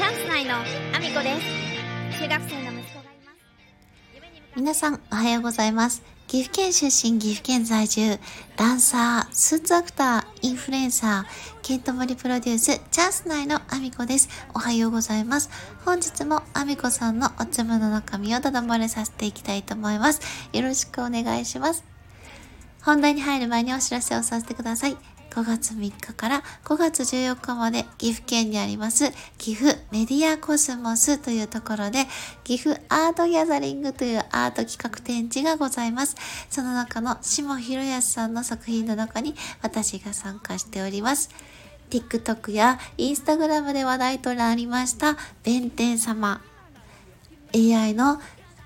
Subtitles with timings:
[0.00, 1.38] チャンス内のアミコで
[2.08, 6.02] す中学生の息子がいます皆さん、おはようございます。
[6.26, 8.18] 岐阜県出身、岐阜県在住、
[8.56, 14.30] ダンサー、スーツアクター、インフルエンサー、ケントモリプロデュース、チャンス内のアミコです。
[14.54, 15.50] おはようございます。
[15.84, 20.22] 本日もアミコさんのお粒の中身をただ漏れさせていきたいと思います。
[20.54, 21.84] よろしくお願いします。
[22.80, 24.96] 本題に入る前にお知らせをさせてください。
[25.30, 32.06] 5月3日から5月14日まで岐阜県にあります岐阜メディアコスモスというところで
[32.44, 36.16] 岐阜アートギャザリングというアート企画展示がございます。
[36.50, 41.30] その中の下博康さんの作品の中に私が参加しております。
[41.90, 46.40] TikTok や Instagram で話題となりました弁天様
[47.54, 48.20] AI の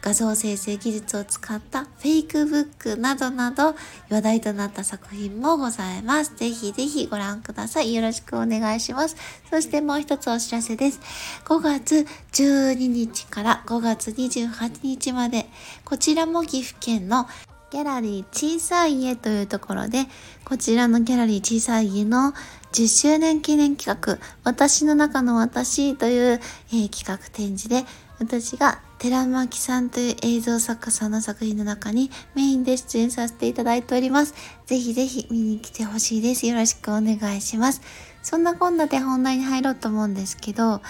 [0.05, 3.75] 画像生成技術を使ったフェイクブックなどなど
[4.11, 6.37] 話題となった作品もございます。
[6.37, 7.95] ぜひぜひご覧ください。
[7.95, 9.17] よろしくお願いします。
[9.49, 11.01] そしてもう一つお知らせです。
[11.47, 15.47] 5月12日から5月28日まで、
[15.87, 17.27] こちらも岐阜県の
[17.71, 20.05] ギャラリー小さい家というところで、
[20.45, 22.35] こちらのギャラリー小さい家の
[22.73, 26.41] 10周年記念企画、私の中の私という、
[26.73, 27.85] えー企画展示で、
[28.19, 34.33] 私が寺巻さんという映像作家さんの作品の中にメインで出演させていただいております。
[34.65, 36.47] ぜひぜひ見に来てほしいです。
[36.47, 37.83] よろしくお願いします。
[38.23, 40.81] そんなこんなで本題に入ろうと思うんですけど、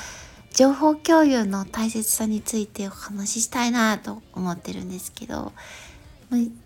[0.53, 5.53] 情報共有の大切さについてお話ししたいなと思ってるんですけど、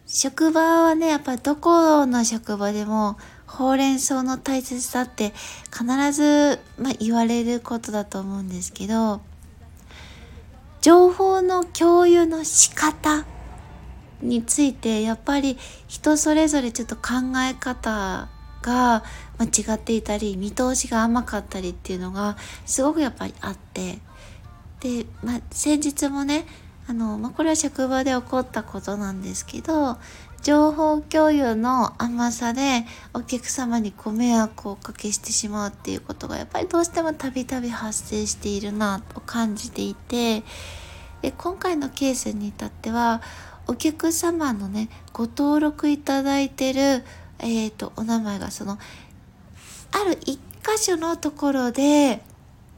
[0.07, 5.33] 職場はね、やっぱどこの職場でも、ほうれん草の大切さって
[5.73, 9.23] 必ず、まあ、言われることだと思うんですけど、
[10.81, 13.25] 情報の共有の仕方
[14.21, 18.29] についてやっぱり人それぞれちょっと考え方
[18.63, 19.05] が
[19.39, 23.99] 間違っていたり見通しが甘かったりっていうのがすごくやっぱりあって。
[24.81, 26.47] で、まあ、先日もね
[26.87, 29.99] あの、まあ、これは職場で起こったことなんですけど
[30.43, 40.43] 情報共有の甘さでお客様にご迷惑をおかけしてしまうっていうことがやっぱりどうしてもたびたび発生しているなと感じていて
[41.23, 43.21] で今回のケースに至っては
[43.67, 47.05] お客様のねご登録いただいてる、
[47.41, 48.79] えー、とお名前がその
[49.93, 52.23] ある一箇所のところで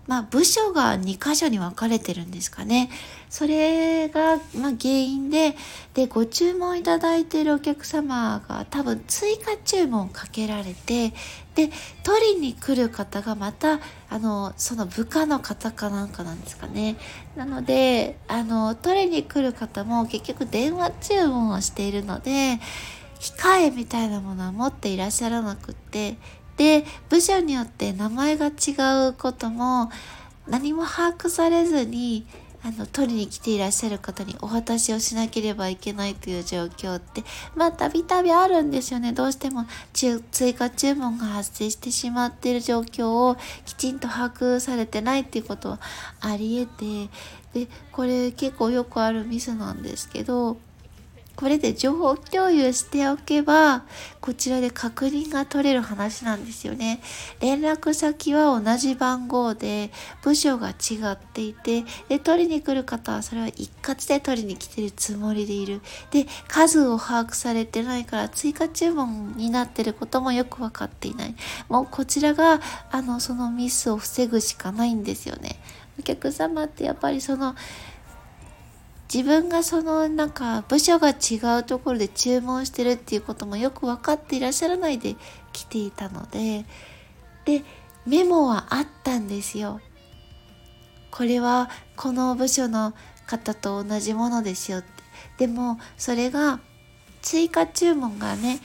[0.07, 2.91] まあ部署が2箇所に分かれてるんですかね。
[3.29, 5.55] それが、まあ、原因で、
[5.95, 11.13] で、ご注文いただいているお客様が多分追加注文かけられて、
[11.55, 11.71] で、
[12.03, 13.79] 取りに来る方がまた、
[14.09, 16.97] あの、その部下の方かなんかなんですかね。
[17.37, 22.59] なので、あの、取りに来る方も結局電話注文をしているので、
[23.21, 26.17] 控えみたいなものは持っていらっしゃらなくって、
[26.61, 29.91] で、部署によって名前が違うことも
[30.47, 32.27] 何も把握されずに、
[32.63, 37.25] あの、取りに来ていらっしゃる方にお渡しをしなければいけないという状況って、
[37.57, 39.15] まあ、たびたびあるんですよね。
[39.15, 45.81] どうしても追加注文が発生してしまっている状況をきちんと把握されてないっていうことは
[46.21, 47.09] あり得
[47.55, 50.59] て、で、これ結構よくあるミスなんですけど、
[51.41, 53.85] これで情報共有しておけば、
[54.21, 57.01] こちらで確認が取れる話なんですよね。
[57.41, 59.91] 連絡先は同じ番号で、
[60.23, 65.81] 部署が違っていて、で、取りに来る方はそれは一括で取りに来てるつもりでいる。
[66.11, 71.35] で、数を把握されてないから追加注文になってることもよくわかっていない。
[71.71, 72.61] もうこちらが、
[72.93, 75.59] あの、そのミスを防ぐしかないんですよね。
[75.99, 77.55] お客様ってやっぱりその、
[79.13, 85.17] 自分がそのなんか部署が違うところで注文してるっていうこともよく分かっていらっしゃらないで
[85.53, 86.65] 来ていたので
[87.45, 87.65] で
[88.07, 89.81] メモはあったんですよ。
[91.11, 92.95] これはこの部署の
[93.27, 94.89] 方と同じものですよって。
[95.39, 96.61] でもそれが
[97.21, 98.61] 追加注文がね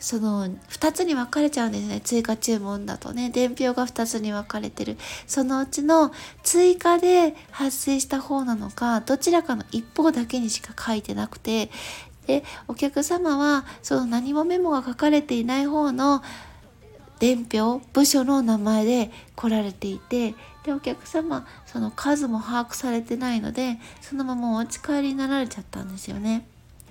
[0.00, 2.00] その2つに分かれちゃうんですね。
[2.00, 3.30] 追加注文だとね。
[3.30, 4.96] 伝票が2つに分かれてる。
[5.26, 6.10] そのうちの
[6.42, 11.70] 追加で発生した方なのかどちらかの一方だけにしか書いてなくて。
[12.26, 16.22] でお客様はその何もメモが書かれていない方の
[17.18, 20.34] 伝票部署の名前で来られていて。
[20.62, 26.46] でお客様その数も把握されてないのでそのままお持ち帰りになられちゃったんですよね。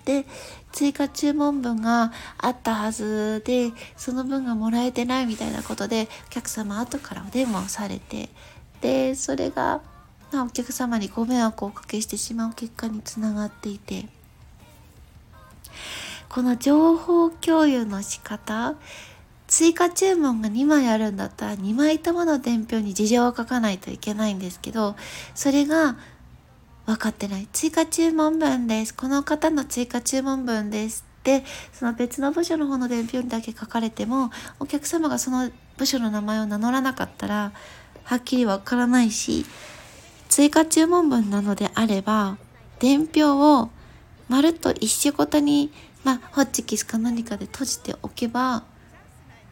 [0.09, 0.25] で
[0.71, 8.29] 追加注文分があったはずでその分がもらえてないみたいなことでお客様後からお電話をされて
[8.81, 9.81] でそれが、
[10.31, 14.07] まあ、お客様にご迷惑をおかけしてしまう結果につながっていて
[16.27, 18.73] この情報共有の仕方
[19.45, 24.95] 追加注文が2枚あるんだったら2枚ともの伝票に事情を書かないといけないんですけど
[25.35, 25.97] それが
[26.89, 27.47] 分かってない。
[27.53, 28.95] 追加注文分です。
[28.95, 37.51] この方の追加注文分ですってその別の部署の方の伝票にだけ書かれてもお客様がその部署の名前を名乗らなかったら
[38.05, 39.45] はっきり分からないし
[40.29, 42.37] 追加注文分なのであれば
[42.79, 43.69] 伝票を
[44.27, 45.71] まるっと一種ごとに
[46.03, 48.63] まあホッチキスか何かで閉じておけば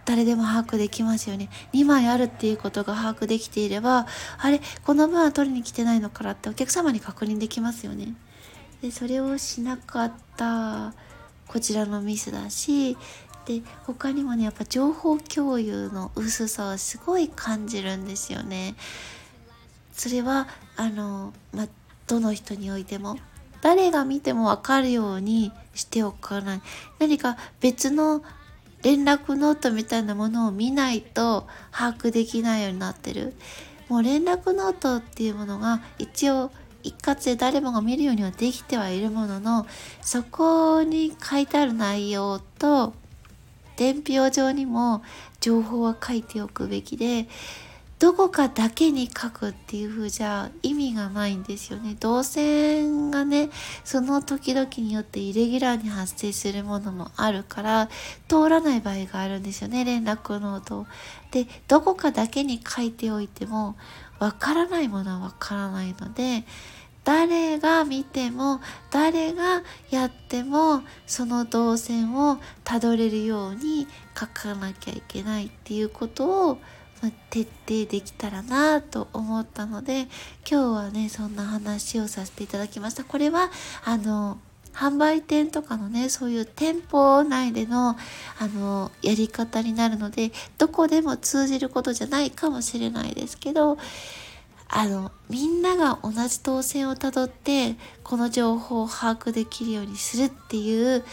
[0.07, 1.49] 誰でも把握できますよね。
[1.73, 4.07] 2枚あるっていうことが把握できていれば、
[4.37, 8.13] あれ、この分は取りに来てないのかなってお客様に確認できますよね。
[8.81, 10.93] で、それをしなかった
[11.49, 12.95] こちらのミスだし、
[13.45, 18.75] で、他にもね、やっぱ情報共有の薄さはすごい感じるんですよね。
[19.91, 21.67] それは、あの、ま
[22.07, 23.17] どの人においても
[23.61, 26.61] 誰が見てもわかるようにしておかない。
[26.99, 28.23] 何か別の
[28.83, 33.33] 連絡ノートみたいなものを見ないと把握できないようになってる。
[33.89, 36.51] もう連絡ノートっていうものが一応
[36.83, 39.65] 一括で誰もが見るようにはできてはいるものの
[40.01, 42.93] そこに書いてある内容と
[43.77, 45.03] 伝票上にも
[45.39, 47.27] 情報は書いておくべきで
[47.99, 51.95] どこかだけに書くっていう風じゃ意味がないんですよね。
[51.99, 53.49] 動線がね、
[53.83, 57.89] その時々によってイレギュラーに発生するものもあるから、
[58.27, 60.85] 通らない場合があるんですよね、連絡ノート。
[61.31, 63.75] で、どこかだけに書いておいても、
[64.19, 66.45] わからないものはわからないので、
[67.03, 68.59] 誰が見ても
[68.91, 76.57] 誰がやってもその動線をたどれるように書かなきゃいけないっていうことを
[77.01, 80.07] ま徹底できたらなと思ったので
[80.49, 83.03] 今日はねそんな話をさせていただきました。
[83.03, 83.51] これは
[83.83, 84.39] あの
[84.73, 93.79] 販売店とかのねそういう店舗内でのあのやり方になるのでどこでも通じることじゃないかもしれないですけど
[94.69, 101.03] あのみんなが同じ当選をたどってこの情報を把握できるようにするっていう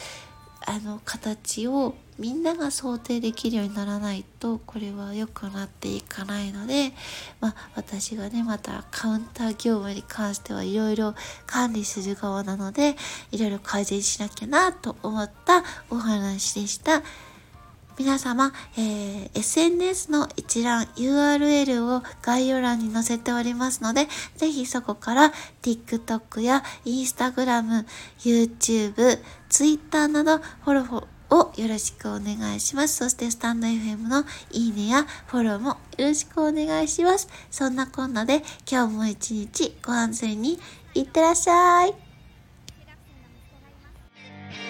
[0.66, 6.92] あの形をみんなが想定できるようにならないとこれは良くなっていかないので、
[7.40, 11.14] まあ、私がねまたカウンター業務に関してはいろいろ
[11.46, 12.96] 管理する側なので
[13.32, 17.02] いろいろ改善しなきゃなと思ったお話でした。
[17.96, 25.32] 皆様、えー、SNS の一覧 URL を概要欄に載せておりますので、ぜひそこから
[25.62, 27.86] TikTok や Instagram、
[28.18, 32.96] YouTube、Twitter などフォローをよろしくお願いします。
[32.96, 37.28] そしてスタンド FM のいいねやフォローもよろしくお願いします。
[37.50, 40.58] そんなこんなで今日も一日ご安全に
[40.94, 41.94] いってらっしゃい。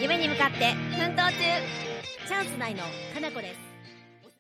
[0.01, 1.39] 夢に向かって奮闘中
[2.27, 2.83] チャンス内の
[3.15, 3.74] かなこです